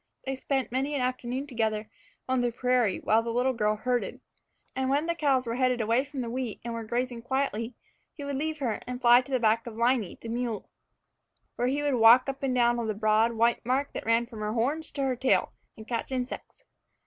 [0.25, 1.87] They spent many an afternoon together
[2.27, 4.19] on the prairie while the little girl herded.
[4.75, 7.75] And when the cows were headed away from the wheat and were grazing quietly,
[8.11, 10.65] he would leave her and fly to the back of Liney, the muley,
[11.55, 14.53] where he would walk up and down the broad, white mark that ran from her
[14.53, 16.63] horns to her tail, and catch insects.